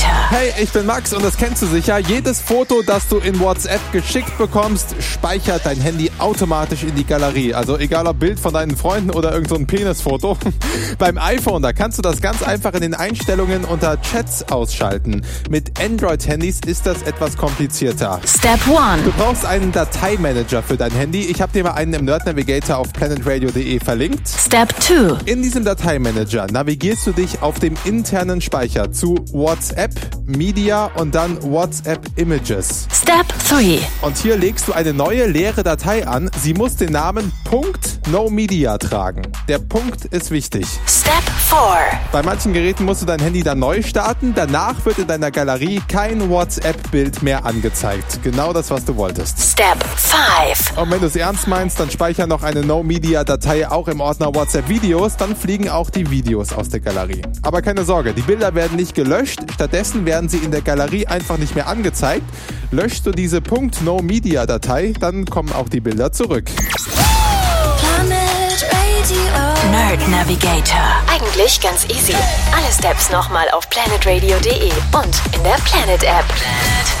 Navigator. 0.00 0.30
Hey, 0.30 0.52
ich 0.62 0.70
bin 0.70 0.86
Max 0.86 1.12
und 1.12 1.24
das 1.24 1.36
kennst 1.36 1.62
du 1.62 1.66
sicher. 1.66 1.98
Jedes 1.98 2.40
Foto, 2.40 2.82
das 2.82 3.08
du 3.08 3.18
in 3.18 3.40
WhatsApp 3.40 3.80
geschickt 3.92 4.36
bekommst, 4.38 4.94
speichert 5.00 5.66
dein 5.66 5.80
Handy 5.80 6.10
automatisch 6.18 6.84
in 6.84 6.94
die 6.94 7.04
Galerie. 7.04 7.52
Also 7.54 7.76
egal 7.78 8.06
ob 8.06 8.20
Bild 8.20 8.38
von 8.38 8.54
deinen 8.54 8.76
Freunden 8.76 9.10
oder 9.10 9.32
irgendein 9.32 9.60
so 9.60 9.66
Penisfoto. 9.66 10.38
Beim 10.98 11.18
iPhone, 11.18 11.62
da 11.62 11.72
kannst 11.72 11.98
du 11.98 12.02
das 12.02 12.20
ganz 12.20 12.42
einfach 12.42 12.74
in 12.74 12.82
den 12.82 12.94
Einstellungen 12.94 13.64
unter 13.64 14.00
Chats 14.02 14.44
ausschalten. 14.50 15.22
Mit 15.48 15.80
Android-Handys 15.80 16.60
ist 16.66 16.86
das 16.86 17.02
etwas 17.02 17.36
komplizierter. 17.36 18.20
Step 18.24 18.60
1. 18.68 19.02
Du 19.04 19.12
brauchst 19.12 19.44
einen 19.44 19.72
Dateimanager 19.72 20.62
für 20.62 20.76
dein 20.76 20.92
Handy. 20.92 21.22
Ich 21.22 21.42
habe 21.42 21.52
dir 21.52 21.64
mal 21.64 21.72
einen 21.72 21.94
im 21.94 22.04
Nerd 22.04 22.26
Navigator 22.26 22.78
auf 22.78 22.92
planetradio.de 22.92 23.80
verlinkt. 23.80 24.28
Step 24.28 24.72
2. 24.80 25.18
In 25.24 25.42
diesem 25.42 25.64
Dateimanager 25.64 26.46
navigierst 26.46 27.06
du 27.06 27.12
dich 27.12 27.42
auf 27.42 27.58
dem 27.58 27.74
internen 27.84 28.40
Speicher 28.40 28.92
zu 28.92 29.16
WhatsApp, 29.32 29.89
Media 30.26 30.86
und 30.96 31.14
dann 31.14 31.42
WhatsApp 31.42 32.06
Images. 32.16 32.86
Step 32.92 33.26
3. 33.48 33.80
Und 34.02 34.16
hier 34.16 34.36
legst 34.36 34.68
du 34.68 34.72
eine 34.72 34.92
neue 34.92 35.26
leere 35.26 35.62
Datei 35.62 36.06
an. 36.06 36.30
Sie 36.40 36.54
muss 36.54 36.76
den 36.76 36.92
Namen 36.92 37.32
.nomedia 38.10 38.78
tragen. 38.78 39.22
Der 39.48 39.58
Punkt 39.58 40.04
ist 40.06 40.30
wichtig. 40.30 40.66
Step 40.86 41.12
4. 41.48 41.58
Bei 42.12 42.22
manchen 42.22 42.52
Geräten 42.52 42.84
musst 42.84 43.02
du 43.02 43.06
dein 43.06 43.18
Handy 43.18 43.42
dann 43.42 43.58
neu 43.58 43.82
starten. 43.82 44.32
Danach 44.34 44.84
wird 44.84 44.98
in 44.98 45.08
deiner 45.08 45.32
Galerie 45.32 45.82
kein 45.88 46.30
WhatsApp-Bild 46.30 47.22
mehr 47.22 47.44
angezeigt. 47.44 48.20
Genau 48.22 48.52
das, 48.52 48.70
was 48.70 48.84
du 48.84 48.96
wolltest. 48.96 49.40
Step 49.40 49.82
5. 49.84 50.78
Und 50.78 50.90
wenn 50.90 51.00
du 51.00 51.06
es 51.06 51.16
ernst 51.16 51.48
meinst, 51.48 51.80
dann 51.80 51.90
speicher 51.90 52.28
noch 52.28 52.44
eine 52.44 52.62
No-Media-Datei 52.62 53.68
auch 53.68 53.88
im 53.88 54.00
Ordner 54.00 54.32
WhatsApp-Videos. 54.34 55.16
Dann 55.16 55.34
fliegen 55.34 55.68
auch 55.68 55.90
die 55.90 56.08
Videos 56.10 56.52
aus 56.52 56.68
der 56.68 56.80
Galerie. 56.80 57.22
Aber 57.42 57.62
keine 57.62 57.84
Sorge, 57.84 58.14
die 58.14 58.22
Bilder 58.22 58.54
werden 58.54 58.76
nicht 58.76 58.94
gelöscht. 58.94 59.40
Stattdessen 59.70 60.04
werden 60.04 60.28
sie 60.28 60.38
in 60.38 60.50
der 60.50 60.62
Galerie 60.62 61.06
einfach 61.06 61.38
nicht 61.38 61.54
mehr 61.54 61.68
angezeigt. 61.68 62.24
Löschst 62.72 63.06
du 63.06 63.12
diese 63.12 63.40
.no-media-Datei, 63.84 64.94
dann 64.98 65.26
kommen 65.26 65.52
auch 65.52 65.68
die 65.68 65.78
Bilder 65.78 66.10
zurück. 66.10 66.50
Planet 67.78 68.66
Radio. 68.72 69.70
Nerd 69.70 70.08
Navigator. 70.08 70.80
Eigentlich 71.08 71.60
ganz 71.60 71.84
easy. 71.84 72.16
Alle 72.52 72.72
Steps 72.76 73.10
nochmal 73.10 73.48
auf 73.52 73.70
planetradio.de 73.70 74.72
und 74.92 75.36
in 75.36 75.44
der 75.44 75.56
Planet 75.64 76.02
App. 76.02 76.26
Planet 76.26 76.99